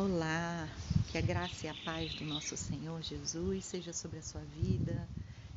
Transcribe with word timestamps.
Olá, 0.00 0.68
que 1.10 1.18
a 1.18 1.20
graça 1.20 1.66
e 1.66 1.68
a 1.68 1.74
paz 1.84 2.14
do 2.14 2.24
nosso 2.24 2.56
Senhor 2.56 3.02
Jesus 3.02 3.64
seja 3.64 3.92
sobre 3.92 4.20
a 4.20 4.22
sua 4.22 4.42
vida 4.42 5.08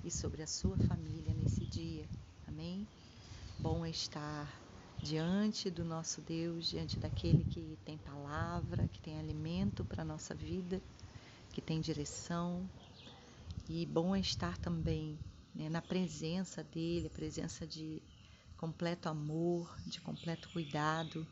e 0.03 0.09
sobre 0.09 0.41
a 0.41 0.47
sua 0.47 0.75
família 0.77 1.31
nesse 1.35 1.63
dia. 1.63 2.09
Amém? 2.47 2.87
Bom 3.59 3.85
estar 3.85 4.51
diante 4.97 5.69
do 5.69 5.85
nosso 5.85 6.21
Deus, 6.21 6.67
diante 6.67 6.97
daquele 6.97 7.43
que 7.43 7.77
tem 7.85 7.99
palavra, 7.99 8.87
que 8.87 8.99
tem 8.99 9.19
alimento 9.19 9.85
para 9.85 10.01
a 10.01 10.05
nossa 10.05 10.33
vida, 10.33 10.81
que 11.53 11.61
tem 11.61 11.79
direção. 11.79 12.67
E 13.69 13.85
bom 13.85 14.15
estar 14.15 14.57
também 14.57 15.19
né, 15.53 15.69
na 15.69 15.83
presença 15.83 16.63
dele, 16.63 17.05
a 17.05 17.15
presença 17.15 17.67
de 17.67 18.01
completo 18.57 19.07
amor, 19.07 19.71
de 19.85 20.01
completo 20.01 20.49
cuidado 20.49 21.27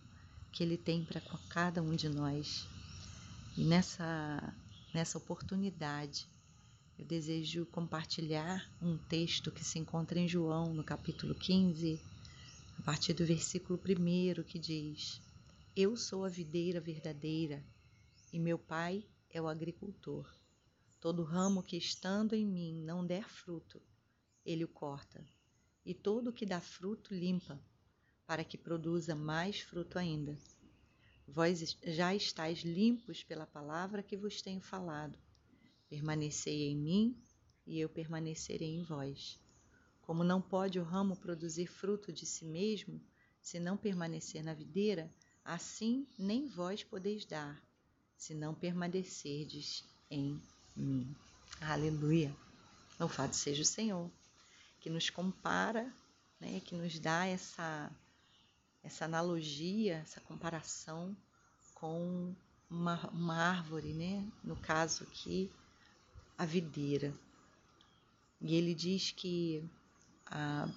que 0.52 0.62
ele 0.62 0.78
tem 0.78 1.04
para 1.04 1.22
cada 1.50 1.82
um 1.82 1.96
de 1.96 2.08
nós. 2.08 2.68
E 3.58 3.64
nessa, 3.66 4.54
nessa 4.94 5.18
oportunidade, 5.18 6.28
eu 6.98 7.06
desejo 7.06 7.66
compartilhar 7.66 8.70
um 8.82 8.98
texto 8.98 9.52
que 9.52 9.64
se 9.64 9.80
encontra 9.80 10.20
em 10.20 10.28
João, 10.28 10.74
no 10.74 10.84
capítulo 10.84 11.34
15, 11.34 12.00
a 12.78 12.82
partir 12.84 13.14
do 13.14 13.26
versículo 13.26 13.80
1, 13.80 14.44
que 14.44 14.60
diz: 14.60 15.22
Eu 15.76 15.98
sou 15.98 16.26
a 16.26 16.30
videira 16.30 16.80
verdadeira 16.80 17.64
e 18.32 18.40
meu 18.40 18.60
pai 18.60 19.04
é 19.30 19.42
o 19.42 19.48
agricultor. 19.48 20.30
Todo 21.00 21.24
ramo 21.24 21.64
que 21.64 21.78
estando 21.78 22.36
em 22.36 22.46
mim 22.46 22.82
não 22.84 23.06
der 23.06 23.28
fruto, 23.30 23.82
ele 24.46 24.64
o 24.64 24.68
corta, 24.68 25.26
e 25.86 25.94
todo 25.94 26.34
que 26.34 26.46
dá 26.46 26.60
fruto 26.60 27.14
limpa, 27.14 27.60
para 28.28 28.44
que 28.44 28.58
produza 28.58 29.16
mais 29.16 29.62
fruto 29.62 29.98
ainda. 29.98 30.38
Vós 31.32 31.78
já 31.84 32.16
estáis 32.16 32.60
limpos 32.60 33.24
pela 33.24 33.46
palavra 33.46 34.02
que 34.02 34.18
vos 34.18 34.42
tenho 34.42 34.60
falado. 34.60 35.18
Permanecei 35.88 36.70
em 36.70 36.76
mim 36.76 37.18
e 37.68 37.80
eu 37.80 37.88
permanecerei 37.88 38.76
em 38.76 38.82
vós. 38.82 39.40
Como 40.02 40.24
não 40.24 40.42
pode 40.42 40.80
o 40.80 40.84
ramo 40.84 41.16
produzir 41.16 41.68
fruto 41.68 42.12
de 42.12 42.26
si 42.26 42.46
mesmo, 42.46 43.00
se 43.42 43.60
não 43.60 43.78
permanecer 43.78 44.44
na 44.44 44.56
videira, 44.56 45.14
assim 45.46 46.08
nem 46.18 46.48
vós 46.48 46.84
podeis 46.84 47.26
dar, 47.26 47.62
se 48.18 48.34
não 48.34 48.56
permanecerdes 48.56 49.84
em 50.10 50.42
mim. 50.76 51.16
Aleluia! 51.62 52.36
Louvado 53.00 53.36
seja 53.36 53.62
o 53.62 53.66
Senhor, 53.66 54.12
que 54.80 54.90
nos 54.90 55.10
compara, 55.12 55.94
né, 56.40 56.60
que 56.62 56.76
nos 56.76 57.00
dá 57.00 57.26
essa 57.28 57.92
essa 58.90 59.06
analogia, 59.06 59.98
essa 59.98 60.20
comparação 60.20 61.16
com 61.76 62.34
uma, 62.68 63.08
uma 63.12 63.36
árvore, 63.36 63.94
né? 63.94 64.28
no 64.44 64.56
caso 64.56 65.04
aqui, 65.04 65.50
a 66.36 66.44
videira. 66.44 67.14
E 68.42 68.56
ele 68.56 68.74
diz 68.74 69.12
que 69.12 69.64
ah, 70.26 70.68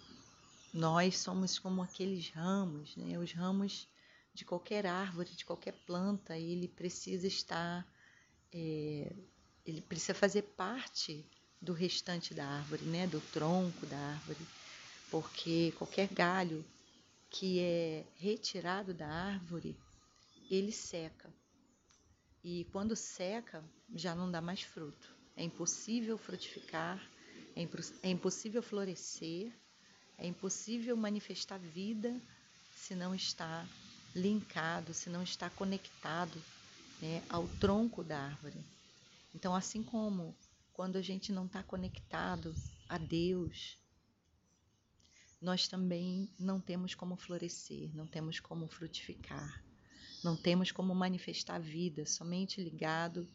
nós 0.75 1.17
somos 1.17 1.59
como 1.59 1.83
aqueles 1.83 2.29
ramos, 2.29 2.95
né? 2.97 3.19
os 3.19 3.33
ramos 3.33 3.89
de 4.35 4.45
qualquer 4.45 4.87
árvore, 4.87 5.31
de 5.31 5.47
qualquer 5.47 5.73
planta, 5.87 6.37
ele 6.37 6.69
precisa 6.69 7.27
estar, 7.27 7.87
é, 8.53 9.11
ele 9.65 9.81
precisa 9.81 10.13
fazer 10.13 10.43
parte 10.43 11.25
do 11.63 11.73
restante 11.73 12.35
da 12.35 12.47
árvore, 12.47 12.85
né? 12.85 13.07
do 13.07 13.23
tronco 13.33 13.87
da 13.87 13.97
árvore, 13.97 14.47
porque 15.11 15.73
qualquer 15.79 16.09
galho 16.09 16.63
que 17.33 17.61
é 17.61 18.05
retirado 18.17 18.93
da 18.93 19.09
árvore, 19.09 19.75
ele 20.51 20.71
seca. 20.71 21.33
E 22.45 22.67
quando 22.71 22.95
seca, 22.95 23.65
já 23.95 24.15
não 24.15 24.31
dá 24.31 24.41
mais 24.41 24.63
fruto. 24.63 25.17
É 25.35 25.43
impossível 25.43 26.19
frutificar, 26.19 27.03
é, 27.57 27.67
é 28.03 28.11
impossível 28.11 28.63
florescer, 28.63 29.51
é 30.19 30.27
impossível 30.27 30.95
manifestar 30.95 31.59
vida 31.59 32.21
se 32.77 32.95
não 32.95 33.15
está 33.15 33.67
linkado, 34.15 34.93
se 34.93 35.09
não 35.09 35.23
está 35.23 35.49
conectado 35.49 36.39
né, 37.01 37.23
ao 37.31 37.49
tronco 37.59 38.05
da 38.05 38.19
árvore. 38.19 38.63
Então, 39.35 39.55
assim 39.55 39.83
como 39.83 40.37
quando 40.75 40.97
a 40.97 41.03
gente 41.03 41.33
não 41.33 41.47
está 41.47 41.63
conectado 41.63 42.55
a 42.89 42.99
Deus, 42.99 43.79
nós 45.43 45.67
também 45.67 46.31
não 46.39 46.61
temos 46.61 46.95
como 46.95 47.17
florescer, 47.17 47.91
não 47.95 48.07
temos 48.07 48.39
como 48.39 48.69
frutificar, 48.69 49.65
não 50.23 50.37
temos 50.37 50.71
como 50.71 50.95
manifestar 50.95 51.59
vida, 51.61 52.07
somente 52.07 52.63
ligado 52.63 53.29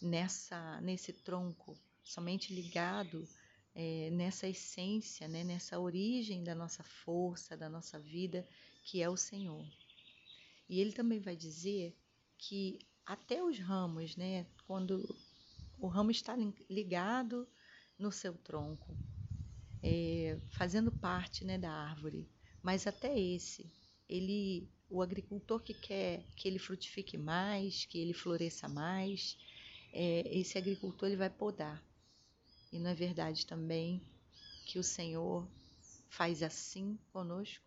nessa 0.00 0.80
nesse 0.80 1.12
tronco, 1.12 1.76
somente 2.04 2.54
ligado 2.54 3.28
é, 3.74 4.08
nessa 4.10 4.46
essência, 4.46 5.26
né, 5.26 5.42
nessa 5.42 5.80
origem 5.80 6.44
da 6.44 6.54
nossa 6.54 6.84
força, 6.84 7.56
da 7.56 7.68
nossa 7.68 7.98
vida, 7.98 8.46
que 8.84 9.02
é 9.02 9.10
o 9.10 9.16
Senhor. 9.16 9.66
E 10.68 10.80
ele 10.80 10.92
também 10.92 11.18
vai 11.18 11.34
dizer 11.34 11.96
que 12.38 12.78
até 13.04 13.42
os 13.42 13.58
ramos, 13.58 14.16
né, 14.16 14.46
quando 14.64 15.16
o 15.76 15.88
ramo 15.88 16.12
está 16.12 16.36
ligado 16.70 17.48
no 17.98 18.12
seu 18.12 18.34
tronco, 18.34 18.96
é, 19.82 20.38
fazendo 20.50 20.92
parte 20.92 21.44
né, 21.44 21.58
da 21.58 21.70
árvore. 21.70 22.28
Mas 22.62 22.86
até 22.86 23.18
esse, 23.18 23.70
ele, 24.08 24.68
o 24.88 25.02
agricultor 25.02 25.60
que 25.60 25.74
quer 25.74 26.24
que 26.36 26.46
ele 26.46 26.58
frutifique 26.58 27.18
mais, 27.18 27.84
que 27.86 27.98
ele 27.98 28.12
floresça 28.12 28.68
mais, 28.68 29.36
é, 29.92 30.22
esse 30.38 30.56
agricultor 30.56 31.08
ele 31.08 31.16
vai 31.16 31.30
podar. 31.30 31.82
E 32.72 32.78
não 32.78 32.90
é 32.90 32.94
verdade 32.94 33.46
também 33.46 34.00
que 34.64 34.78
o 34.78 34.82
Senhor 34.82 35.46
faz 36.08 36.42
assim 36.42 36.98
conosco? 37.12 37.64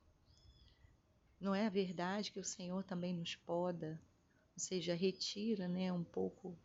Não 1.39 1.53
é 1.53 1.65
a 1.65 1.69
verdade 1.69 2.31
que 2.31 2.39
o 2.39 2.43
Senhor 2.43 2.83
também 2.83 3.13
nos 3.13 3.35
poda, 3.35 3.99
ou 4.55 4.59
seja, 4.59 4.95
retira 4.95 5.67
né, 5.67 5.91
um 5.91 6.03
pouco 6.03 6.57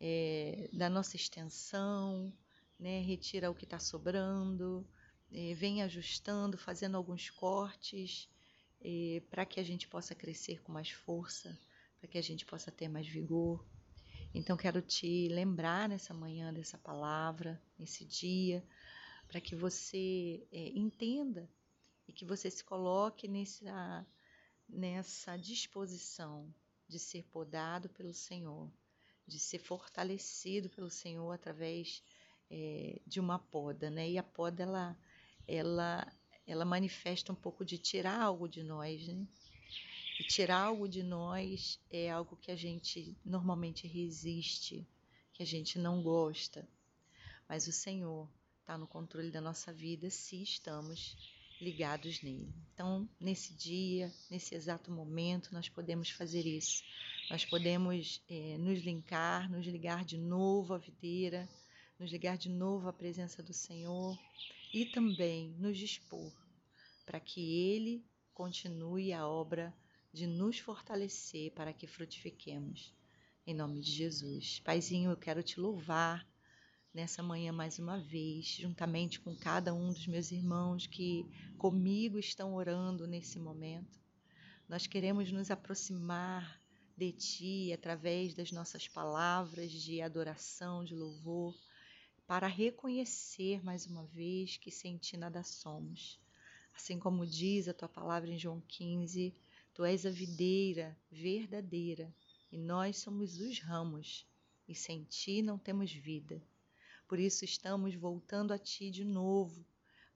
é, 0.00 0.68
da 0.72 0.90
nossa 0.90 1.16
extensão, 1.16 2.32
né, 2.78 3.00
retira 3.00 3.50
o 3.50 3.54
que 3.54 3.64
está 3.64 3.78
sobrando, 3.78 4.86
é, 5.32 5.54
vem 5.54 5.82
ajustando, 5.82 6.56
fazendo 6.56 6.96
alguns 6.96 7.30
cortes 7.30 8.28
é, 8.80 9.22
para 9.30 9.44
que 9.44 9.58
a 9.60 9.62
gente 9.62 9.88
possa 9.88 10.14
crescer 10.14 10.62
com 10.62 10.72
mais 10.72 10.90
força, 10.90 11.58
para 11.98 12.08
que 12.08 12.18
a 12.18 12.22
gente 12.22 12.44
possa 12.44 12.70
ter 12.70 12.88
mais 12.88 13.06
vigor. 13.06 13.64
Então, 14.34 14.56
quero 14.56 14.82
te 14.82 15.28
lembrar 15.28 15.88
nessa 15.88 16.12
manhã 16.12 16.52
dessa 16.52 16.76
palavra, 16.76 17.60
nesse 17.78 18.04
dia, 18.04 18.62
para 19.26 19.40
que 19.40 19.56
você 19.56 20.46
é, 20.52 20.68
entenda 20.68 21.48
e 22.06 22.12
que 22.12 22.24
você 22.24 22.50
se 22.50 22.62
coloque 22.62 23.26
nessa, 23.26 24.06
nessa 24.68 25.36
disposição 25.36 26.54
de 26.88 26.98
ser 26.98 27.24
podado 27.24 27.88
pelo 27.88 28.12
Senhor, 28.12 28.70
de 29.26 29.38
ser 29.38 29.58
fortalecido 29.58 30.70
pelo 30.70 30.90
Senhor 30.90 31.32
através 31.32 32.02
é, 32.50 33.00
de 33.06 33.18
uma 33.18 33.38
poda, 33.38 33.90
né? 33.90 34.08
E 34.08 34.18
a 34.18 34.22
poda 34.22 34.62
ela 34.62 34.96
ela, 35.46 36.06
ela 36.46 36.64
manifesta 36.64 37.32
um 37.32 37.36
pouco 37.36 37.64
de 37.64 37.78
tirar 37.78 38.20
algo 38.20 38.48
de 38.48 38.62
nós, 38.62 39.06
né? 39.06 39.26
E 40.18 40.24
tirar 40.24 40.62
algo 40.62 40.88
de 40.88 41.02
nós 41.02 41.78
é 41.90 42.10
algo 42.10 42.36
que 42.36 42.50
a 42.50 42.56
gente 42.56 43.14
normalmente 43.24 43.86
resiste, 43.86 44.86
que 45.32 45.42
a 45.42 45.46
gente 45.46 45.78
não 45.78 46.02
gosta. 46.02 46.66
Mas 47.48 47.66
o 47.66 47.72
Senhor 47.72 48.28
está 48.60 48.78
no 48.78 48.86
controle 48.86 49.30
da 49.30 49.40
nossa 49.40 49.72
vida 49.72 50.08
se 50.08 50.42
estamos 50.42 51.16
ligados 51.60 52.22
nele. 52.22 52.52
Então, 52.72 53.08
nesse 53.20 53.54
dia, 53.54 54.12
nesse 54.30 54.54
exato 54.54 54.90
momento, 54.90 55.52
nós 55.52 55.68
podemos 55.68 56.10
fazer 56.10 56.46
isso. 56.46 56.82
Nós 57.30 57.44
podemos 57.44 58.22
é, 58.28 58.56
nos 58.58 58.80
linkar, 58.80 59.50
nos 59.50 59.66
ligar 59.66 60.04
de 60.04 60.16
novo 60.16 60.74
à 60.74 60.78
videira, 60.78 61.48
nos 61.98 62.10
ligar 62.10 62.38
de 62.38 62.48
novo 62.48 62.88
à 62.88 62.92
presença 62.92 63.42
do 63.42 63.52
Senhor 63.52 64.18
e 64.76 64.84
também 64.84 65.54
nos 65.58 65.78
dispor 65.78 66.30
para 67.06 67.18
que 67.18 67.40
Ele 67.40 68.04
continue 68.34 69.10
a 69.10 69.26
obra 69.26 69.74
de 70.12 70.26
nos 70.26 70.58
fortalecer 70.58 71.50
para 71.52 71.72
que 71.72 71.86
frutifiquemos. 71.86 72.94
Em 73.46 73.54
nome 73.54 73.80
de 73.80 73.90
Jesus. 73.90 74.60
Paizinho, 74.60 75.10
eu 75.10 75.16
quero 75.16 75.42
te 75.42 75.58
louvar 75.58 76.28
nessa 76.92 77.22
manhã 77.22 77.54
mais 77.54 77.78
uma 77.78 77.98
vez, 77.98 78.48
juntamente 78.48 79.18
com 79.18 79.34
cada 79.34 79.72
um 79.72 79.94
dos 79.94 80.06
meus 80.06 80.30
irmãos 80.30 80.86
que 80.86 81.24
comigo 81.56 82.18
estão 82.18 82.54
orando 82.54 83.06
nesse 83.06 83.38
momento. 83.38 83.98
Nós 84.68 84.86
queremos 84.86 85.32
nos 85.32 85.50
aproximar 85.50 86.60
de 86.94 87.12
Ti 87.12 87.72
através 87.72 88.34
das 88.34 88.52
nossas 88.52 88.86
palavras 88.86 89.72
de 89.72 90.02
adoração, 90.02 90.84
de 90.84 90.94
louvor 90.94 91.54
para 92.26 92.48
reconhecer 92.48 93.64
mais 93.64 93.86
uma 93.86 94.04
vez 94.06 94.56
que 94.56 94.70
sem 94.70 94.98
ti 94.98 95.16
nada 95.16 95.44
somos. 95.44 96.18
Assim 96.74 96.98
como 96.98 97.24
diz 97.24 97.68
a 97.68 97.74
tua 97.74 97.88
palavra 97.88 98.28
em 98.28 98.38
João 98.38 98.60
15, 98.66 99.32
tu 99.72 99.84
és 99.84 100.04
a 100.04 100.10
videira 100.10 100.98
verdadeira 101.08 102.12
e 102.50 102.58
nós 102.58 102.98
somos 102.98 103.38
os 103.38 103.60
ramos, 103.60 104.26
e 104.66 104.74
sem 104.74 105.04
ti 105.04 105.40
não 105.40 105.56
temos 105.56 105.92
vida. 105.92 106.42
Por 107.06 107.20
isso 107.20 107.44
estamos 107.44 107.94
voltando 107.94 108.52
a 108.52 108.58
ti 108.58 108.90
de 108.90 109.04
novo. 109.04 109.64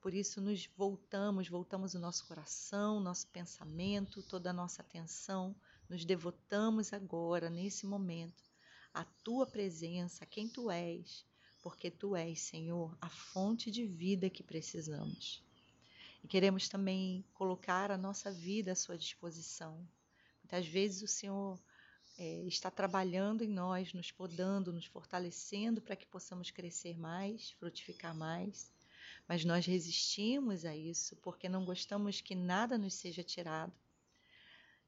Por 0.01 0.13
isso 0.13 0.41
nos 0.41 0.65
voltamos, 0.75 1.47
voltamos 1.47 1.93
o 1.93 1.99
nosso 1.99 2.27
coração, 2.27 2.99
nosso 2.99 3.27
pensamento, 3.27 4.21
toda 4.23 4.49
a 4.49 4.53
nossa 4.53 4.81
atenção, 4.81 5.55
nos 5.87 6.03
devotamos 6.03 6.91
agora, 6.91 7.49
nesse 7.49 7.85
momento, 7.85 8.43
à 8.93 9.05
tua 9.23 9.45
presença, 9.45 10.23
a 10.25 10.27
quem 10.27 10.49
tu 10.49 10.69
és, 10.69 11.25
porque 11.61 11.91
tu 11.91 12.15
és, 12.15 12.39
Senhor, 12.39 12.97
a 12.99 13.09
fonte 13.09 13.69
de 13.69 13.85
vida 13.85 14.29
que 14.29 14.43
precisamos. 14.43 15.43
E 16.23 16.27
queremos 16.27 16.67
também 16.67 17.23
colocar 17.33 17.91
a 17.91 17.97
nossa 17.97 18.31
vida 18.31 18.71
à 18.71 18.75
sua 18.75 18.97
disposição. 18.97 19.87
Muitas 20.43 20.67
vezes 20.67 21.01
o 21.01 21.07
Senhor 21.07 21.59
é, 22.17 22.43
está 22.43 22.69
trabalhando 22.69 23.43
em 23.43 23.47
nós, 23.47 23.93
nos 23.93 24.11
podando, 24.11 24.73
nos 24.73 24.85
fortalecendo 24.85 25.81
para 25.81 25.95
que 25.95 26.05
possamos 26.05 26.51
crescer 26.51 26.97
mais, 26.97 27.51
frutificar 27.51 28.15
mais. 28.15 28.71
Mas 29.27 29.45
nós 29.45 29.65
resistimos 29.65 30.65
a 30.65 30.75
isso 30.75 31.15
porque 31.17 31.47
não 31.47 31.63
gostamos 31.63 32.21
que 32.21 32.35
nada 32.35 32.77
nos 32.77 32.93
seja 32.93 33.23
tirado. 33.23 33.73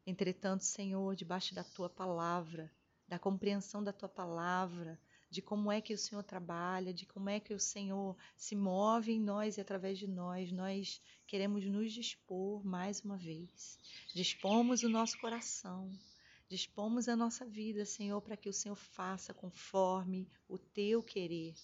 Entretanto, 0.06 0.66
Senhor, 0.66 1.16
debaixo 1.16 1.56
da 1.56 1.64
tua 1.64 1.90
palavra, 1.90 2.70
da 3.08 3.18
compreensão 3.18 3.84
da 3.84 3.94
tua 3.94 4.10
palavra, 4.10 5.00
de 5.34 5.42
como 5.42 5.72
é 5.72 5.82
que 5.82 5.96
o 5.96 5.98
Senhor 5.98 6.22
trabalha, 6.22 6.94
de 6.94 7.08
como 7.08 7.28
é 7.28 7.40
que 7.40 7.56
o 7.56 7.60
Senhor 7.60 8.16
se 8.38 8.56
move 8.56 9.12
em 9.12 9.20
nós 9.20 9.58
e 9.58 9.62
através 9.62 9.98
de 9.98 10.08
nós. 10.08 10.52
Nós 10.52 11.02
queremos 11.26 11.66
nos 11.66 11.92
dispor 11.92 12.64
mais 12.64 13.02
uma 13.04 13.18
vez. 13.18 13.80
Dispomos 14.14 14.84
o 14.84 14.90
nosso 14.90 15.20
coração, 15.20 15.92
dispomos 16.48 17.10
a 17.10 17.16
nossa 17.16 17.48
vida, 17.48 17.84
Senhor, 17.84 18.22
para 18.22 18.38
que 18.38 18.48
o 18.48 18.54
Senhor 18.54 18.76
faça 18.76 19.34
conforme 19.34 20.30
o 20.48 20.60
teu 20.60 21.02
querer, 21.02 21.56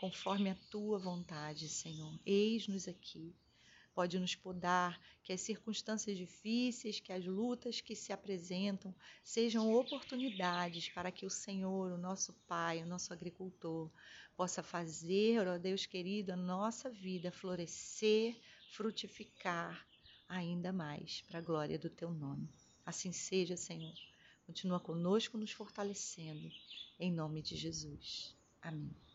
conforme 0.00 0.50
a 0.50 0.56
tua 0.68 0.98
vontade, 0.98 1.68
Senhor. 1.68 2.18
Eis-nos 2.26 2.88
aqui 2.88 3.32
pode 3.94 4.18
nos 4.18 4.34
podar, 4.34 5.00
que 5.22 5.32
as 5.32 5.40
circunstâncias 5.40 6.16
difíceis, 6.16 7.00
que 7.00 7.12
as 7.12 7.24
lutas 7.24 7.80
que 7.80 7.94
se 7.94 8.12
apresentam 8.12 8.94
sejam 9.22 9.72
oportunidades 9.72 10.88
para 10.88 11.10
que 11.10 11.26
o 11.26 11.30
Senhor, 11.30 11.92
o 11.92 11.98
nosso 11.98 12.32
Pai, 12.46 12.82
o 12.82 12.86
nosso 12.86 13.12
agricultor, 13.12 13.90
possa 14.36 14.62
fazer, 14.62 15.46
ó 15.46 15.58
Deus 15.58 15.86
querido, 15.86 16.32
a 16.32 16.36
nossa 16.36 16.90
vida 16.90 17.30
florescer, 17.30 18.36
frutificar 18.70 19.86
ainda 20.28 20.72
mais 20.72 21.20
para 21.22 21.38
a 21.38 21.42
glória 21.42 21.78
do 21.78 21.90
teu 21.90 22.10
nome. 22.10 22.48
Assim 22.84 23.12
seja, 23.12 23.56
Senhor. 23.56 23.94
Continua 24.46 24.80
conosco, 24.80 25.38
nos 25.38 25.52
fortalecendo, 25.52 26.50
em 26.98 27.12
nome 27.12 27.42
de 27.42 27.56
Jesus. 27.56 28.34
Amém. 28.60 29.11